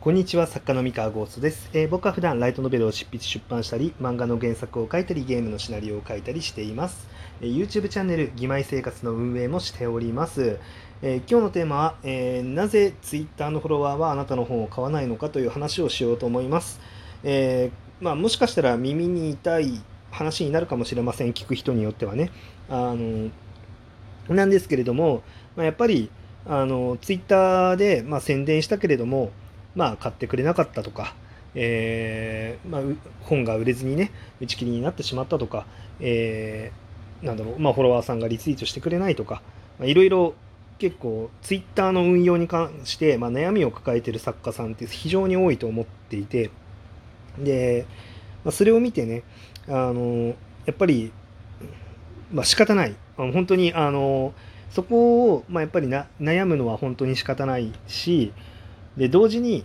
[0.00, 7.06] こんにちは、作家の三河ゴーストです、えー僕は普段ライトノベルを執筆出版したり、漫画の原作を書いたり、ゲームのシナリオを書いたりしています。
[7.42, 10.58] えー YouTube チャンネル、義妹生活の運営もしております。
[11.02, 16.80] えー今日のテーマは、えーなぜ Twitter のフォロワーはあなたの本を買わないのかという話をしようと思います。
[17.22, 22.30] えーまあ、もしかしたら耳に痛い話になるかもしれません、聞く人によってはね。
[22.70, 23.28] あの
[24.34, 25.22] なんですけれども、
[25.56, 26.08] まあ、やっぱり
[26.46, 29.30] あのツイッターで、まあ、宣伝したけれども、
[29.74, 31.14] まあ、買ってくれなかったとか、
[31.54, 32.82] えーまあ、
[33.22, 35.66] 本が売れずにね打ち切りになってしまったとか、
[36.00, 36.90] えー
[37.22, 39.42] なんだろう、まあ、フォロワーさんがリツイートしてくれないとか、
[39.82, 40.34] いろいろ
[40.78, 46.50] 結構ツイッターの運用に関して、まあ、悩みを抱えてる作家さんって非常に多いと思っていて
[47.38, 47.86] で、
[48.44, 49.22] まあ、それを見てね
[49.68, 51.12] あのやっぱり、
[52.32, 52.94] まあ、仕方ない。
[53.16, 54.32] 本当にあの
[54.70, 58.32] そこを、まあ、やっぱりな悩むのは本当に仕方ないし
[59.00, 59.64] で同時に、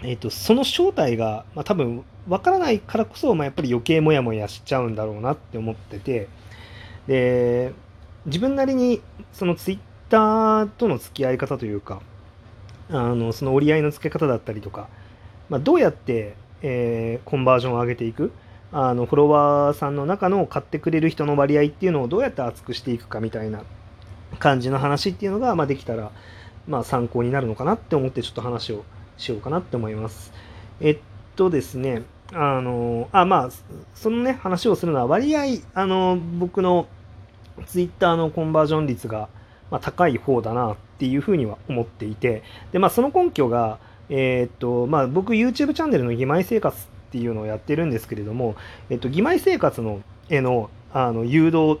[0.00, 6.28] えー、とその正体が、まあ、多分わからないからこそ、まあ、やっぱり余計モヤモヤしちゃうんだろうなって思ってて
[7.08, 7.72] で
[8.26, 12.00] 自分なりにそのツイッターとの付き合い方というか
[12.90, 14.88] あのその折り合いの付け方だったりとか、
[15.48, 18.30] まあ、どうやって、えーコンバージョンを上げていく
[18.70, 23.64] あのフォロワーさんの中の買ってくれる人の割合っていうのをどうやって厚くしていくかみたいな
[24.38, 26.12] 感じの話っていうのが、まあ、できたら、
[26.68, 28.84] まあ、参考になるのかなって思ってちょっと話を
[29.16, 30.32] しようかなって思います。
[30.80, 30.98] えっ
[31.34, 32.02] とですね、
[32.32, 33.48] あの、あ、まあ、
[33.94, 36.86] そのね、話をするのは割合、あの、僕の
[37.66, 39.28] ツイッターのコンバージョン率が、
[39.70, 43.78] まあ、高い方だなっていうふうには思っていて、で、まあ、その根拠が、
[44.10, 48.56] えーっと、まあ、僕 YouTube チャンネルの義妹生活っていうのをやってるんですけれども、
[48.90, 51.80] えっと、義妹生活のへのあの誘導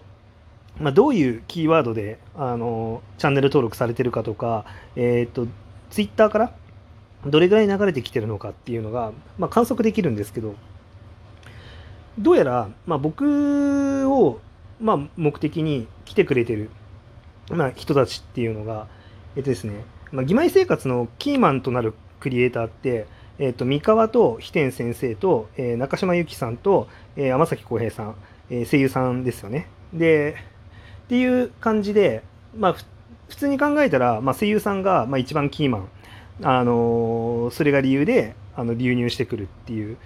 [0.80, 4.64] まあ、どういうキーワードであのチャンネル登録されてるかとか、
[4.96, 5.46] えー、と
[5.90, 6.52] ツイッターから
[7.26, 10.54] どれぐらい流れてきてるのかっていうのが、まあ、観測できるんですけど
[12.18, 14.40] どうやら、まあ、僕を、
[14.80, 16.70] まあ、目的に来てくれてる、
[17.50, 18.88] まあ、人たちっていうのが、
[19.36, 23.06] えっとですね、まあ、義妹生活のキーマンとなるクリエイターって、
[23.38, 28.16] えっと三河と飛天先生と、えー中島由紀さんと、えー天崎浩平さん、
[28.50, 29.68] えー声優さんですよね。
[29.92, 30.36] で
[31.08, 32.22] っていう感じで、
[32.54, 32.72] まあ、
[33.28, 35.88] 普通に考えたら、まあ、声優さんが、まあ、一番キーマン、
[36.42, 39.96] あのーそれが理由であの流入してくるっていう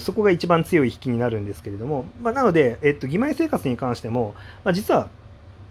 [0.00, 5.08] そこが一番強い引きになるんですけれども、まあ、なので、えっと、義妹生活に関しても、まあ、実は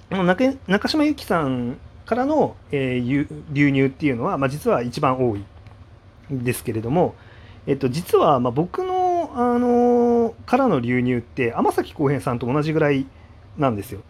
[0.10, 5.44] 中中島由紀さんからの、えー流入っていうのは、まあ、実は一番多い
[6.34, 7.14] んですけれども、
[7.66, 13.06] えっと、実は、まあ、僕の、あのーからの流入って天崎浩平さんと同じぐらい
[13.58, 14.02] なんですよ。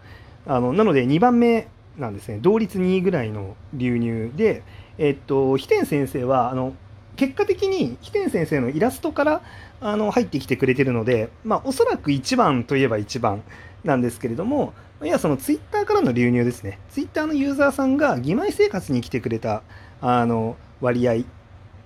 [0.48, 4.64] あのなので2番目なんですね同率2位ぐらいの流入で、
[4.98, 6.74] えっと、飛天先生はあの
[7.16, 9.42] 結果的に飛天先生のイラストから
[9.82, 13.44] あの入ってきてくれてるので、まあ、おそらく1番といえば1番
[13.84, 19.64] なんですけれどもいやそのツイッターからの流入ですねツイッターのユーザーさんが義妹生活に来てくれた
[20.02, 21.24] あの割合っ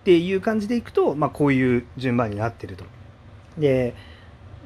[0.04, 2.86] ていう感じでいくと、まあ、こういう順番になってると。
[3.58, 3.94] で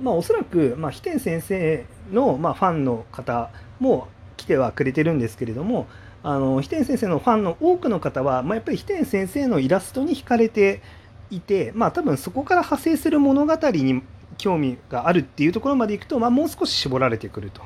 [0.01, 3.50] まあ、おそらく、まあ、飛天先生の、まあ、ファンの方
[3.80, 5.88] もう来てはくれてるんですけれども
[6.24, 10.81] あの飛天先生のファンの多くの方は、まあ、やっぱり飛天先生のイラストに惹かれて
[11.30, 14.02] いて、まあ、多分そこから派生する物語に
[14.38, 17.62] 興味があるっていうところまでいくと、まあ、もう少し絞られてくると、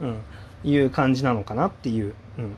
[0.00, 0.18] うん、
[0.64, 2.56] いう感じなのかなっていう、うん、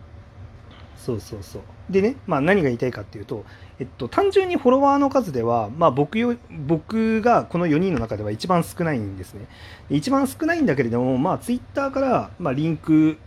[1.04, 3.44] そうそうそうでね、まあ、何が言いたいかっていうと、
[3.80, 9.46] えっと、単純にフォロワーの数では、まあ、僕よ僕がこの4人の中では一番少ないんですね。
[9.90, 13.18] 一番少ないんだけれども、まあ、ツイッターから、まあ、リンク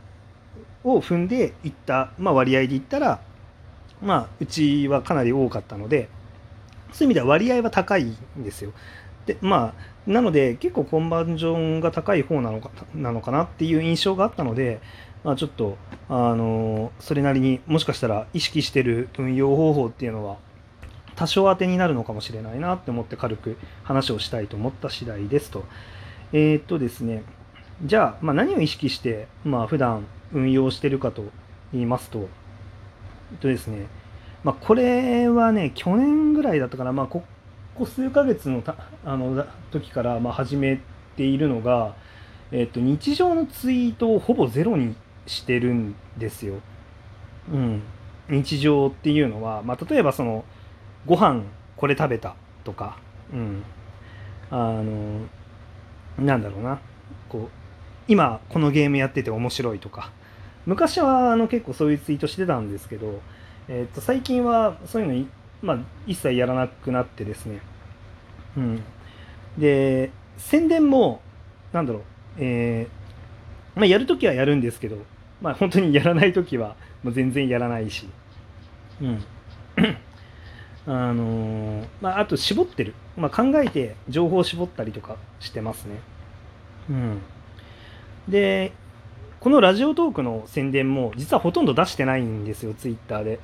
[0.86, 3.20] を踏んでいった、まあ、割合で言ったら、
[4.02, 6.08] まあ、うちはかなり多かったので、
[6.94, 8.72] そういう意味では割合は高いんですよ。
[9.26, 9.74] で、ま
[10.08, 14.80] あ、なので、結構コンバージョンが高い方なのかなのかなっていう印象があったので、
[15.26, 15.76] まあ、ちょっと、
[16.08, 20.38] あのそれなりにもしかしたら意識してる運用方法っていうのは
[21.16, 25.66] 多少当てになるのかもしれないなって思って軽く話をしたいと思った次第ですと。
[26.32, 27.24] えーっとですね、
[27.84, 31.24] じゃあ、まあ、何を意識して、まあ普段運用してるかと
[31.74, 32.30] 言いますと、
[33.32, 33.88] えっとですね、
[34.44, 37.24] まあ、これはね、去年ぐらいだったかな、まあ、こ
[37.74, 40.80] こ数ヶ月のたあの時からまあ始め
[41.18, 41.96] ているのが、
[42.52, 44.96] えっと、日常のツイートをほぼゼロに
[45.26, 46.56] してるんですよ。
[47.52, 47.82] うん。
[48.30, 50.44] 日常っていうのは、まあ、例えばその、
[51.06, 51.44] ご飯
[51.78, 52.98] これ食べたとか、
[53.34, 53.64] うん。
[54.50, 55.22] あの、
[56.18, 56.80] なんだろうな。
[57.30, 57.66] こう、
[58.08, 60.12] 今このゲームやってて面白いとか。
[60.66, 63.22] 昔はあの結構そういうツイートしてたんですけど、
[63.68, 65.28] えっと最近はそういうのい
[65.62, 67.60] まあ、一切やらなくなってですね、
[68.56, 68.84] うん、
[69.58, 71.22] で宣伝も
[71.72, 72.04] なんだろう、
[72.38, 74.98] えーまあ、やるときはやるんですけど、
[75.46, 78.10] まあ、本当にやらないときはもう全然やらないし、
[79.00, 79.24] うん。
[80.88, 85.98] あのー、まあ、あと絞ってる、まあ、考えて情報を絞ったりとかしてますね。
[86.90, 87.22] うん、
[88.28, 88.72] で
[89.40, 93.40] このラジオトークの宣伝も実はほとんど出してないんですよツイッターで。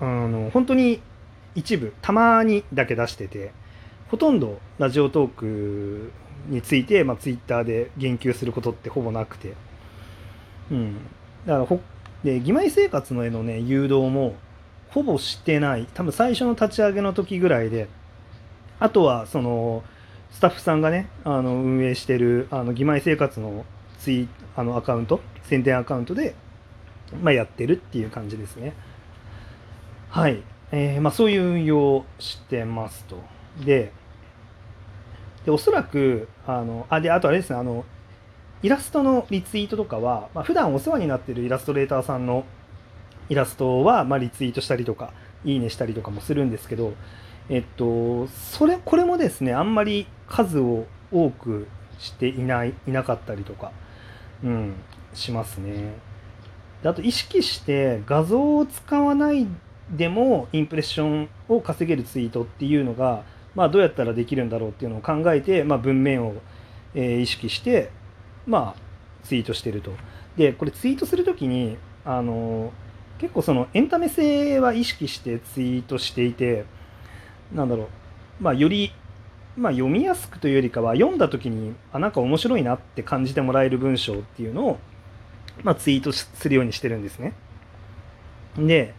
[0.00, 1.00] あの本当に
[1.56, 3.50] 一部たまにだけ出してて
[4.08, 6.12] ほとんどラジオトーク
[6.48, 9.54] について、まあ、ツイッターで言及することってほぼなくて、
[10.70, 10.94] うん、
[11.46, 11.80] だからほ
[12.24, 14.34] で義妹生活のへのね誘導も
[14.90, 15.86] ほぼしてない。
[15.94, 17.88] 多分最初の立ち上げの時ぐらいで。
[18.80, 19.82] あとはその
[20.30, 23.64] スタッフさんがねあの運営してるあの義妹生活の
[23.98, 26.34] ツイあのアカウント宣伝アカウントで、
[27.20, 28.72] まあ、やってるっていう感じですね。
[30.10, 33.20] はい、えーまあ、そういう運用をしてますと。
[33.64, 33.92] で
[35.44, 37.84] でおそらくあのあであとあれですねあの
[38.62, 42.44] イラストのリツイートとかは、まあ、普段お世話になってるイラストレーターさんの
[43.28, 45.12] イラストは、まあ、リツイートしたりとか
[45.44, 46.94] いいねしたりとかもするんですけど
[47.48, 51.68] えっとそれこれもですねあんまり数を多く
[51.98, 53.72] していないいなかったりとか、
[54.44, 54.74] うん、
[55.14, 55.94] しますね。
[56.82, 59.46] であと意識して画像を使わない
[59.90, 63.24] でもインプレッションを稼げるツイートっていうのが
[63.58, 66.34] まあ、どうやったらできるんだろうっていうのを考えて、まあ、文面を、
[66.94, 67.90] えー、意識して、
[68.48, 68.80] まあ、
[69.24, 69.92] ツイートしてると。
[70.36, 72.72] でこれツイートする時にあの
[73.18, 76.64] 結構そのエンタメ性は意識してツイートしていて
[77.52, 77.88] なんだろう、
[78.40, 78.92] まあ、より、
[79.56, 84.78] まあ、読みやすくというよりかは読んだ時にあなんか面白いなって感じてもらえる文章っていうのを、
[85.64, 87.34] まあ、ツイートするようにしてるんですね。
[88.56, 88.94] で、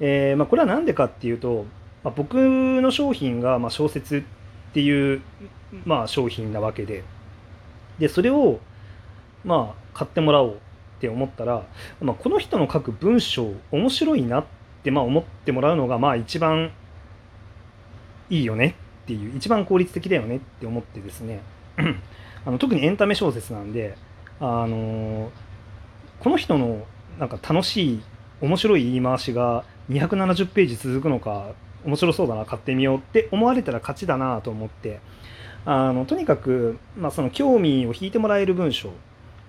[0.00, 1.64] えーまあ、これは何でかっていうと
[2.04, 4.22] まあ、僕の商品がま小説っ
[4.74, 5.22] ていう、
[5.86, 7.02] まあ、商品なわけで
[7.98, 8.60] でそれを
[9.44, 10.56] まあ買ってもらおうっ
[11.00, 11.66] て思ったら、
[12.00, 14.44] まあ、この人の書く文章面白いなっ
[14.82, 16.72] てまあ思ってもらうのがまあ一番
[18.30, 21.40] いいよねっていう一番効率的だよねって思ってですね。
[22.46, 23.96] あの特にエンタメ小説なんで、
[24.38, 25.30] あの
[26.20, 26.86] この人の
[27.18, 28.02] なんか楽しい
[28.40, 31.52] 面白い言い回しが270ページ続くのか
[31.84, 35.00] 面白そうだな買ってみようって思われたら勝ちだなと思って
[35.66, 38.90] あのとにかく、まあ、その興味を引いてもらえる文章、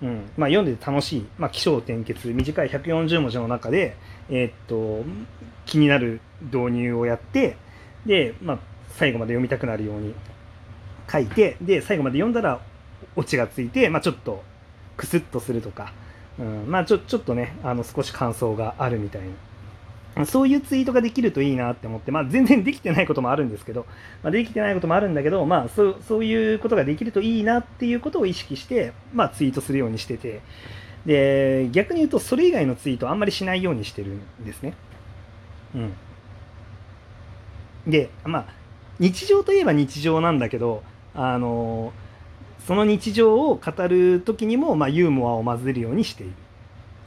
[0.02, 0.30] うん。
[0.36, 2.28] まあ、読んでて楽しい、まあ、起承転結。
[2.28, 3.96] 短い140文字の中で、
[4.28, 5.04] えー、っと
[5.64, 7.56] 気になる導入をやって
[8.04, 8.58] で、まあ、
[8.90, 10.14] 最後まで読みたくなるように
[11.10, 12.60] 書いてで最後まで読んだら
[13.14, 14.42] オチがついて、まあ、ちょっと
[14.96, 15.92] クスッとするとか、
[16.38, 16.70] うん。
[16.70, 19.28] まあ、ちょちょっとねあの少し感想があるみたいな。
[20.24, 23.86] そういうツイートができるといいなって思って、まあ、全然できてないこともあるんですけど、
[24.22, 30.40] まあ、できてないこともあるんだけど、まあそう、そういうことができるといいなっていうことを意識して、まあ、ツイートするようにしてて、
[31.04, 34.74] で、逆に言うと、それ以外のツイートあんまりしないようにしてるんですね。
[35.74, 35.92] うん。
[37.86, 38.46] で、まあ、
[38.98, 40.82] 日常といえば日常なんだけど、
[41.14, 41.92] あの、
[42.66, 46.32] その日常を語る時にも、まあ、ユーモアを混ぜるようにしている。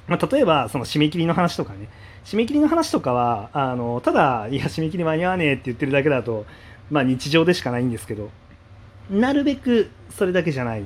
[0.10, 1.88] まあ、例えば、その締め切りの話とかね、
[2.26, 6.46] 締め切りの話とかはあのただいや締め切り間に合わねえって言ってるだけだと
[6.92, 8.30] まあ日常でしかないんですけど
[9.10, 10.86] なるべくそれだけじゃない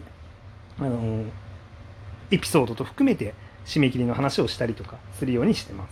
[0.80, 1.26] あの
[2.32, 3.34] エピソードと含めて
[3.66, 5.92] 締め切りの話をしたりとかするようにしてます。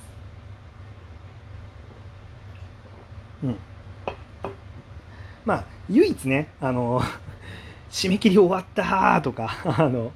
[3.43, 3.57] うん。
[5.45, 7.01] まあ唯一ねあの
[7.89, 10.11] 締め切り終わったとかあの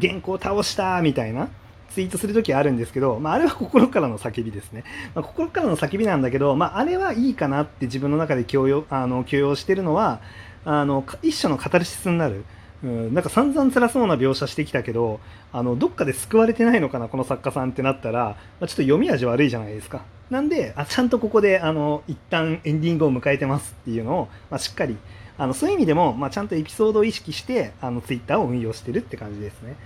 [0.00, 1.48] 原稿倒したみたいな
[1.94, 4.82] ツイートするときはあるんですけど、まあ、あれは心からの叫びですね。
[5.14, 10.20] まあ、心からの叫びなんだけど、まあ、あれはいいかなって自分の中で許容あの許容してるのは、
[10.64, 12.44] あの一種のカタルシスになる。
[12.82, 15.18] うん、なんか散々辛そうな描写してきたけど
[15.52, 24.98] あのどっかで救われてないのかなこの作家さんってなったら、まあ、ちょっと読み味悪いじゃないですかなんであちゃんとここであの一旦エンディングを迎えてますっていうのを、まあ、しっかり
[25.38, 29.76] あのそういう意味でも、まあ、ちゃんとエピソードを意識してあのツイッターを運用してるって感じですね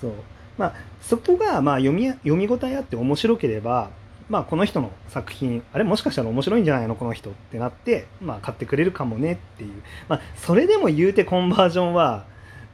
[0.00, 0.12] そう
[0.56, 3.90] まあ、そこがまあ読み読み応えあって面白ければ、
[4.28, 6.94] まあ、この人の作品あれもしかしたら面白いんじゃないの？
[6.94, 12.24] この人ってなって、まあ、買ってくれるかもねっていう、まあ、それでも言うてコンバージョンは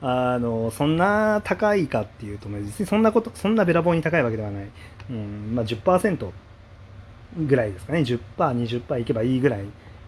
[0.03, 4.71] あのそんな高いかっていうと実にそんなことそんなべらぼうに高いわけではない、
[5.11, 6.31] うんまあ10%、
[7.39, 8.01] ぐらいですかね。
[8.01, 9.65] 10%20% いけばいいぐらい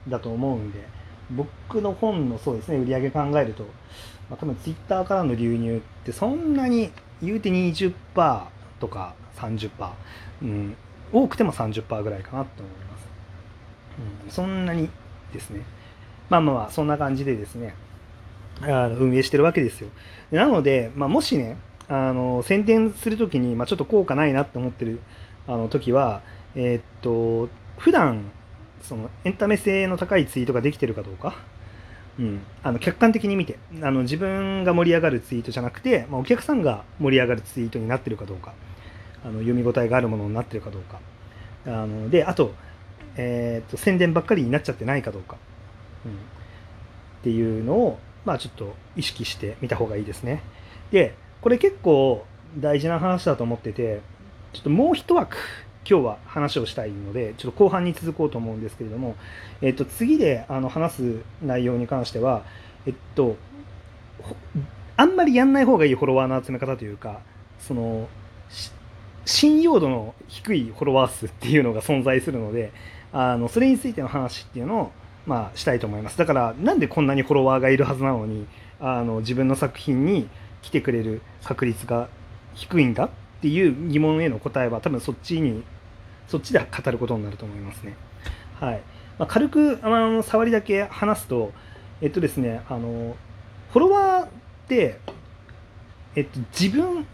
[0.08, 1.02] だと思うんで。
[1.30, 3.62] 僕の本のそうですね売り上げ考えると、
[4.28, 6.90] まあ、多分ツイッターからの流入ってそんなに
[7.22, 7.94] 言うて20%
[8.80, 9.70] とか30%、
[10.42, 10.76] うん、
[11.12, 13.08] 多くても30%ぐらいかなと思います。
[14.26, 14.88] うん、そんなに
[15.32, 15.62] ですね。
[16.28, 17.74] まあまあそんな感じでですね。
[18.60, 19.88] あの運営してるわけですよ。
[20.30, 21.56] なので、まあ、もしね
[21.88, 25.00] あの宣伝するときに、まあ、ちょっと効果ないなって思ってる
[25.46, 26.22] あの時は
[26.54, 27.48] えー、っと
[27.78, 28.30] 普段
[28.82, 31.34] そのエンタメ性の高いツイートができてるかどうか。
[32.18, 38.52] うん、あの客観的に見てあの自分が盛り上がるツイートじゃなくて、まあ、お客さんが盛り上がるツイートになってるかどうか
[39.24, 41.00] あの読み応えがあるものになってるかどうか。
[41.64, 42.54] あのであと,、
[43.16, 45.36] えーと、宣伝ばっかりになっちゃってないかどうか、
[46.04, 46.14] うん、っ
[47.22, 50.42] ていうのを、まあ、ちょっと意識してみた方がいいですね。
[50.90, 52.24] でこれ結構
[52.58, 54.00] 大事な話だと思ってて
[54.52, 55.36] ちょっともう一枠
[55.88, 59.16] 今日は話をしたいので、ちょっと後半に続こうと思うんですけれども、
[59.60, 62.44] えっと、次であの話す内容に関しては、
[62.86, 63.36] えっと、
[64.96, 67.20] あんまりやんない方がいいフォロワーの集め方というか、
[67.58, 68.08] その、
[69.24, 72.72] 信用度の低いフォロワー数っていうのが存在するので、
[73.12, 74.92] あのそれについての話っていうのを、
[75.26, 76.18] まあ、したいと思います。
[76.18, 78.46] だから、なんでこんなにフォロワーがいるはずなのに、
[78.80, 80.28] あの自分の作品に
[80.60, 82.08] 来てくれる確率が
[82.54, 83.10] 低いんだっ
[83.40, 85.62] ていう疑問への答えは多分そっちに
[86.32, 87.94] そっちで語ることになると思いますね。
[88.58, 88.80] はい。
[89.18, 91.52] まあ、軽くあの触りだけ話すと、
[92.00, 93.16] えっとですね、あの
[93.70, 94.28] フォロワーっ
[94.66, 94.98] て、
[96.16, 97.06] えっと、自分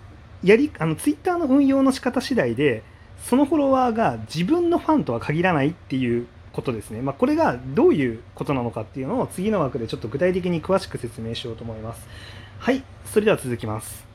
[0.44, 2.84] やりあのツイッターの運用の仕方次第で
[3.24, 12.06] そのフォロワーが自分のファンとは限らないっていうことですね、まあ、これがどういうことなのかっていうのを次の枠でちょっと具体的に詳しく説明しようと思います。
[12.60, 12.84] はい。
[13.04, 14.07] それでは続きます。